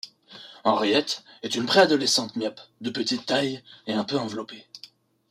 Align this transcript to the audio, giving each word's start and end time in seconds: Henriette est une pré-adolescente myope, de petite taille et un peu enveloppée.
Henriette 0.63 1.23
est 1.43 1.53
une 1.53 1.67
pré-adolescente 1.67 2.35
myope, 2.35 2.59
de 2.81 2.89
petite 2.89 3.27
taille 3.27 3.63
et 3.85 3.93
un 3.93 4.03
peu 4.03 4.17
enveloppée. 4.17 4.65